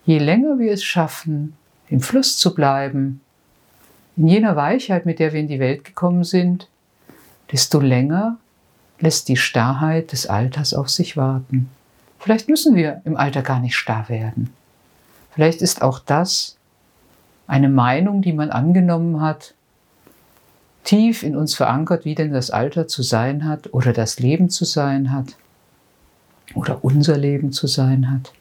Je 0.05 0.17
länger 0.17 0.57
wir 0.57 0.71
es 0.71 0.83
schaffen, 0.83 1.55
im 1.89 2.01
Fluss 2.01 2.37
zu 2.37 2.55
bleiben, 2.55 3.21
in 4.15 4.27
jener 4.27 4.55
Weichheit, 4.55 5.05
mit 5.05 5.19
der 5.19 5.33
wir 5.33 5.39
in 5.39 5.47
die 5.47 5.59
Welt 5.59 5.83
gekommen 5.83 6.23
sind, 6.23 6.67
desto 7.51 7.79
länger 7.79 8.37
lässt 8.99 9.27
die 9.27 9.37
Starrheit 9.37 10.11
des 10.11 10.27
Alters 10.27 10.73
auf 10.73 10.89
sich 10.89 11.15
warten. 11.17 11.69
Vielleicht 12.19 12.49
müssen 12.49 12.75
wir 12.75 13.01
im 13.05 13.15
Alter 13.15 13.41
gar 13.41 13.59
nicht 13.59 13.75
starr 13.75 14.09
werden. 14.09 14.53
Vielleicht 15.31 15.61
ist 15.61 15.81
auch 15.81 15.99
das 15.99 16.57
eine 17.47 17.69
Meinung, 17.69 18.21
die 18.21 18.33
man 18.33 18.51
angenommen 18.51 19.21
hat, 19.21 19.53
tief 20.83 21.23
in 21.23 21.35
uns 21.35 21.55
verankert, 21.55 22.05
wie 22.05 22.15
denn 22.15 22.33
das 22.33 22.51
Alter 22.51 22.87
zu 22.87 23.03
sein 23.03 23.45
hat 23.45 23.73
oder 23.73 23.93
das 23.93 24.19
Leben 24.19 24.49
zu 24.49 24.65
sein 24.65 25.11
hat 25.11 25.35
oder 26.53 26.83
unser 26.83 27.17
Leben 27.17 27.51
zu 27.51 27.67
sein 27.67 28.11
hat. 28.11 28.33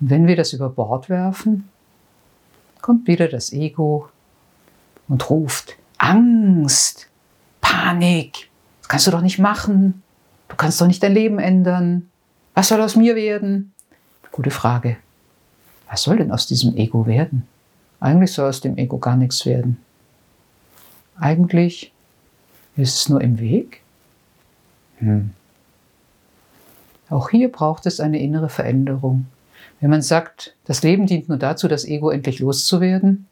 Und 0.00 0.10
wenn 0.10 0.26
wir 0.26 0.36
das 0.36 0.52
über 0.52 0.68
Bord 0.68 1.08
werfen, 1.08 1.68
kommt 2.80 3.06
wieder 3.08 3.28
das 3.28 3.52
Ego 3.52 4.08
und 5.08 5.30
ruft 5.30 5.76
Angst, 5.98 7.08
Panik, 7.60 8.50
das 8.84 8.88
kannst 8.90 9.06
du 9.06 9.12
doch 9.12 9.22
nicht 9.22 9.38
machen, 9.38 10.02
du 10.48 10.56
kannst 10.56 10.78
doch 10.78 10.86
nicht 10.86 11.02
dein 11.02 11.14
Leben 11.14 11.38
ändern, 11.38 12.10
was 12.52 12.68
soll 12.68 12.82
aus 12.82 12.96
mir 12.96 13.16
werden? 13.16 13.72
Gute 14.30 14.50
Frage. 14.50 14.98
Was 15.88 16.02
soll 16.02 16.18
denn 16.18 16.30
aus 16.30 16.46
diesem 16.46 16.76
Ego 16.76 17.06
werden? 17.06 17.48
Eigentlich 17.98 18.32
soll 18.32 18.46
aus 18.46 18.60
dem 18.60 18.76
Ego 18.76 18.98
gar 18.98 19.16
nichts 19.16 19.46
werden. 19.46 19.78
Eigentlich 21.18 21.94
ist 22.76 22.94
es 22.94 23.08
nur 23.08 23.22
im 23.22 23.38
Weg. 23.38 23.80
Hm. 24.98 25.30
Auch 27.08 27.30
hier 27.30 27.50
braucht 27.50 27.86
es 27.86 28.00
eine 28.00 28.20
innere 28.20 28.50
Veränderung. 28.50 29.24
Wenn 29.80 29.88
man 29.88 30.02
sagt, 30.02 30.54
das 30.66 30.82
Leben 30.82 31.06
dient 31.06 31.30
nur 31.30 31.38
dazu, 31.38 31.68
das 31.68 31.86
Ego 31.86 32.10
endlich 32.10 32.38
loszuwerden, 32.38 33.28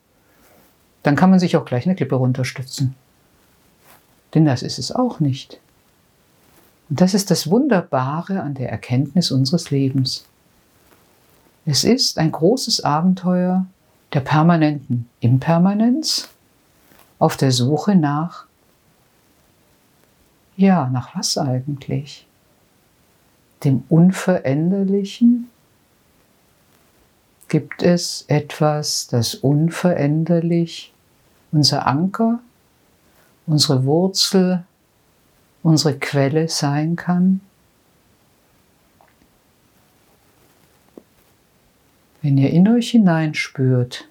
dann 1.02 1.14
kann 1.14 1.28
man 1.28 1.40
sich 1.40 1.58
auch 1.58 1.66
gleich 1.66 1.84
eine 1.84 1.94
Klippe 1.94 2.14
runterstützen. 2.14 2.94
Denn 4.34 4.44
das 4.44 4.62
ist 4.62 4.78
es 4.78 4.92
auch 4.92 5.20
nicht. 5.20 5.60
Und 6.88 7.00
das 7.00 7.14
ist 7.14 7.30
das 7.30 7.50
Wunderbare 7.50 8.42
an 8.42 8.54
der 8.54 8.70
Erkenntnis 8.70 9.30
unseres 9.30 9.70
Lebens. 9.70 10.24
Es 11.64 11.84
ist 11.84 12.18
ein 12.18 12.32
großes 12.32 12.82
Abenteuer 12.82 13.66
der 14.12 14.20
permanenten 14.20 15.08
Impermanenz 15.20 16.28
auf 17.18 17.36
der 17.36 17.52
Suche 17.52 17.94
nach, 17.94 18.46
ja, 20.56 20.88
nach 20.90 21.14
was 21.16 21.38
eigentlich? 21.38 22.26
Dem 23.64 23.84
Unveränderlichen 23.88 25.48
Gibt 27.52 27.82
es 27.82 28.24
etwas, 28.28 29.08
das 29.08 29.34
unveränderlich 29.34 30.94
unser 31.50 31.86
Anker, 31.86 32.40
unsere 33.46 33.84
Wurzel, 33.84 34.64
unsere 35.62 35.98
Quelle 35.98 36.48
sein 36.48 36.96
kann? 36.96 37.40
Wenn 42.20 42.38
ihr 42.38 42.50
in 42.50 42.68
euch 42.68 42.90
hineinspürt, 42.90 44.06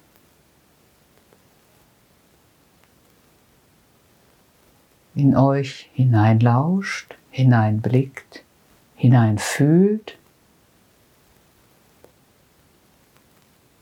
in 5.16 5.36
euch 5.36 5.90
hineinlauscht, 5.94 7.16
hineinblickt, 7.30 8.44
hineinfühlt, 8.96 10.18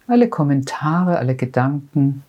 alle 0.08 0.30
Kommentare, 0.30 1.18
alle 1.18 1.36
Gedanken, 1.36 2.24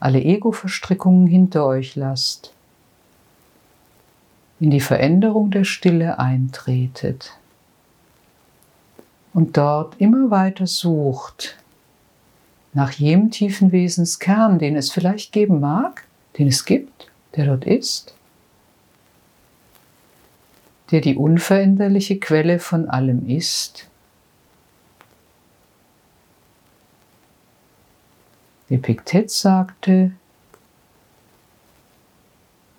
alle 0.00 0.22
Ego-Verstrickungen 0.22 1.26
hinter 1.26 1.66
euch 1.66 1.96
lasst, 1.96 2.52
in 4.60 4.70
die 4.70 4.80
Veränderung 4.80 5.50
der 5.50 5.64
Stille 5.64 6.18
eintretet 6.18 7.36
und 9.32 9.56
dort 9.56 9.94
immer 9.98 10.30
weiter 10.30 10.66
sucht 10.66 11.56
nach 12.72 12.92
jenem 12.92 13.30
tiefen 13.30 13.72
Wesenskern, 13.72 14.58
den 14.58 14.76
es 14.76 14.90
vielleicht 14.90 15.32
geben 15.32 15.60
mag, 15.60 16.04
den 16.38 16.48
es 16.48 16.64
gibt, 16.64 17.10
der 17.34 17.46
dort 17.46 17.64
ist, 17.64 18.14
der 20.90 21.00
die 21.00 21.16
unveränderliche 21.16 22.18
Quelle 22.18 22.58
von 22.58 22.88
allem 22.88 23.28
ist 23.28 23.88
Epiktet 28.68 29.30
sagte, 29.30 30.12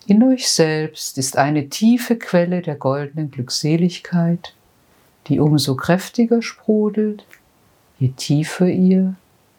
in 0.05 0.23
euch 0.23 0.49
selbst 0.49 1.17
ist 1.17 1.37
eine 1.37 1.69
tiefe 1.69 2.17
Quelle 2.17 2.61
der 2.61 2.75
goldenen 2.75 3.31
Glückseligkeit, 3.31 4.53
die 5.27 5.39
umso 5.39 5.75
kräftiger 5.75 6.41
sprudelt, 6.41 7.25
je 7.99 8.09
tiefer 8.09 8.67
ihr 8.67 9.15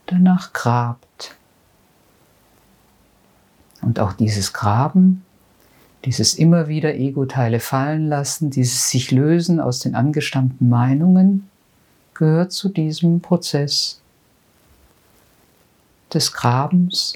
danach 0.06 0.52
grabt. 0.52 1.36
Und 3.82 4.00
auch 4.00 4.12
dieses 4.12 4.52
Graben, 4.52 5.24
dieses 6.04 6.34
immer 6.34 6.68
wieder 6.68 6.94
Ego-Teile 6.94 7.60
fallen 7.60 8.08
lassen, 8.08 8.50
dieses 8.50 8.90
sich 8.90 9.10
lösen 9.10 9.60
aus 9.60 9.80
den 9.80 9.94
angestammten 9.94 10.68
Meinungen, 10.68 11.48
gehört 12.14 12.52
zu 12.52 12.68
diesem 12.68 13.20
Prozess 13.20 14.00
des 16.12 16.32
Grabens, 16.32 17.14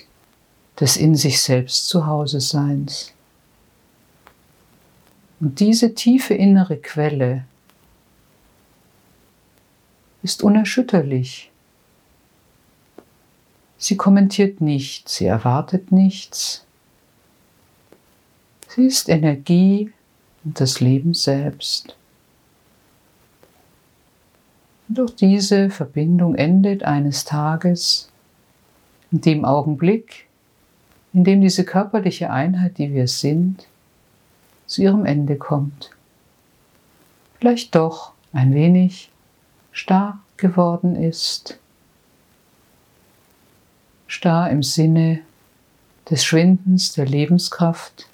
des 0.79 0.97
in 0.97 1.15
sich 1.15 1.41
selbst 1.41 1.89
Zuhause-Seins. 1.89 3.13
Und 5.41 5.59
diese 5.59 5.95
tiefe 5.95 6.35
innere 6.35 6.77
Quelle 6.77 7.45
ist 10.23 10.43
unerschütterlich. 10.43 11.51
Sie 13.77 13.97
kommentiert 13.97 14.61
nichts, 14.61 15.17
sie 15.17 15.27
erwartet 15.27 15.91
nichts. 15.91 16.65
Sie 18.69 18.87
ist 18.87 19.09
Energie 19.09 19.93
und 20.45 20.61
das 20.61 20.79
Leben 20.79 21.15
selbst. 21.15 21.97
Und 24.89 25.01
auch 25.01 25.11
diese 25.11 25.71
Verbindung 25.71 26.37
endet 26.37 26.85
eines 26.85 27.25
Tages 27.25 28.12
in 29.13 29.21
dem 29.21 29.45
Augenblick, 29.45 30.27
in 31.13 31.25
dem 31.25 31.41
diese 31.41 31.65
körperliche 31.65 32.31
Einheit, 32.31 32.79
die 32.79 32.93
wir 32.93 33.07
sind, 33.07 33.69
zu 34.67 34.83
ihrem 34.83 35.05
Ende 35.05 35.37
kommt. 35.37 35.91
Vielleicht 37.39 37.75
doch 37.75 38.13
ein 38.33 38.55
wenig 38.55 39.11
starr 39.71 40.21
geworden 40.39 40.97
ist. 40.97 41.59
Starr 44.07 44.51
im 44.51 44.63
Sinne 44.63 45.21
des 46.09 46.25
Schwindens 46.25 46.93
der 46.95 47.07
Lebenskraft. 47.07 48.09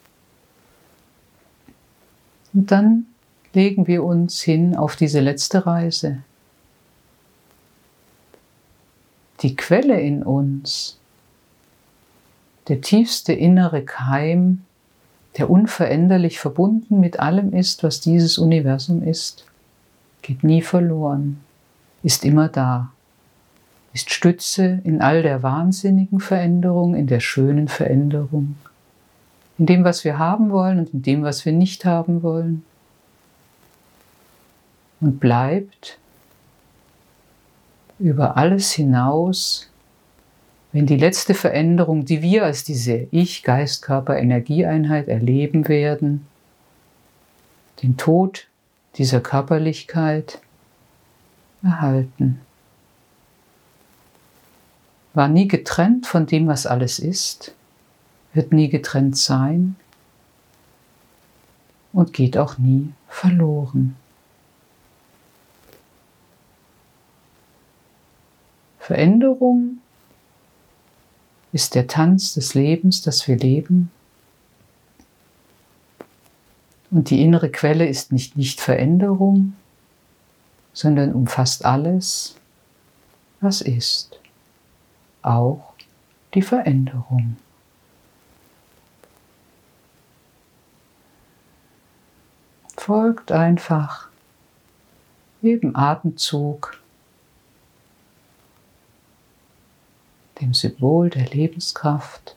Und 2.52 2.70
dann 2.70 3.06
legen 3.52 3.86
wir 3.86 4.04
uns 4.04 4.40
hin 4.40 4.76
auf 4.76 4.96
diese 4.96 5.20
letzte 5.20 5.64
Reise 5.66 6.22
die 9.40 9.56
Quelle 9.56 10.00
in 10.00 10.22
uns, 10.22 10.98
der 12.68 12.80
tiefste 12.80 13.32
innere 13.32 13.82
Keim, 13.82 14.64
der 15.36 15.50
unveränderlich 15.50 16.40
verbunden 16.40 17.00
mit 17.00 17.20
allem 17.20 17.52
ist, 17.52 17.82
was 17.82 18.00
dieses 18.00 18.38
Universum 18.38 19.02
ist, 19.02 19.44
geht 20.22 20.42
nie 20.42 20.62
verloren, 20.62 21.40
ist 22.02 22.24
immer 22.24 22.48
da, 22.48 22.90
ist 23.92 24.10
Stütze 24.10 24.80
in 24.84 25.00
all 25.00 25.22
der 25.22 25.42
wahnsinnigen 25.42 26.20
Veränderung, 26.20 26.94
in 26.94 27.06
der 27.06 27.20
schönen 27.20 27.68
Veränderung, 27.68 28.56
in 29.58 29.66
dem, 29.66 29.84
was 29.84 30.04
wir 30.04 30.18
haben 30.18 30.50
wollen 30.50 30.80
und 30.80 30.92
in 30.92 31.02
dem, 31.02 31.22
was 31.22 31.44
wir 31.44 31.52
nicht 31.52 31.84
haben 31.84 32.22
wollen. 32.22 32.64
Und 35.00 35.20
bleibt 35.20 35.98
über 37.98 38.36
alles 38.36 38.72
hinaus, 38.72 39.68
wenn 40.72 40.86
die 40.86 40.96
letzte 40.96 41.34
Veränderung, 41.34 42.04
die 42.04 42.22
wir 42.22 42.44
als 42.44 42.64
diese 42.64 43.08
Ich-Geist-Körper-Energieeinheit 43.10 45.08
erleben 45.08 45.68
werden, 45.68 46.26
den 47.82 47.96
Tod 47.96 48.46
dieser 48.96 49.20
Körperlichkeit 49.20 50.40
erhalten. 51.62 52.40
War 55.14 55.28
nie 55.28 55.48
getrennt 55.48 56.06
von 56.06 56.26
dem, 56.26 56.46
was 56.46 56.66
alles 56.66 56.98
ist, 56.98 57.54
wird 58.34 58.52
nie 58.52 58.68
getrennt 58.68 59.16
sein 59.16 59.76
und 61.92 62.12
geht 62.12 62.36
auch 62.36 62.58
nie 62.58 62.92
verloren. 63.08 63.96
Veränderung 68.88 69.80
ist 71.52 71.74
der 71.74 71.88
Tanz 71.88 72.32
des 72.32 72.54
Lebens, 72.54 73.02
das 73.02 73.28
wir 73.28 73.36
leben. 73.36 73.90
Und 76.90 77.10
die 77.10 77.20
innere 77.20 77.50
Quelle 77.50 77.86
ist 77.86 78.12
nicht 78.12 78.38
nicht 78.38 78.62
Veränderung, 78.62 79.52
sondern 80.72 81.12
umfasst 81.12 81.66
alles, 81.66 82.36
was 83.42 83.60
ist, 83.60 84.18
auch 85.20 85.74
die 86.32 86.40
Veränderung. 86.40 87.36
Folgt 92.74 93.32
einfach 93.32 94.08
jedem 95.42 95.76
Atemzug 95.76 96.80
dem 100.40 100.54
Symbol 100.54 101.10
der 101.10 101.26
Lebenskraft. 101.26 102.36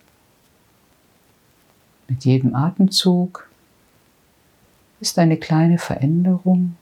Mit 2.07 2.25
jedem 2.25 2.55
Atemzug 2.55 3.49
ist 4.99 5.17
eine 5.17 5.37
kleine 5.37 5.77
Veränderung, 5.77 6.75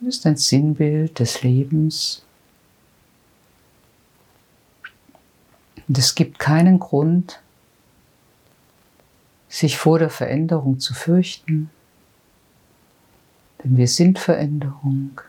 ist 0.00 0.26
ein 0.26 0.36
Sinnbild 0.36 1.18
des 1.18 1.42
Lebens. 1.42 2.24
Und 5.88 5.98
es 5.98 6.14
gibt 6.14 6.38
keinen 6.38 6.78
Grund, 6.78 7.40
sich 9.48 9.76
vor 9.76 9.98
der 9.98 10.10
Veränderung 10.10 10.80
zu 10.80 10.94
fürchten, 10.94 11.70
denn 13.62 13.76
wir 13.76 13.88
sind 13.88 14.18
Veränderung 14.18 15.20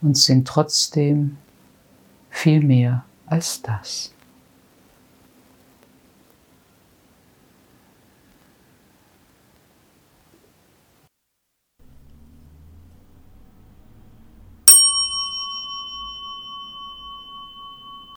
und 0.00 0.16
sind 0.16 0.46
trotzdem 0.46 1.36
viel 2.30 2.62
mehr 2.62 3.04
als 3.26 3.60
das. 3.62 4.14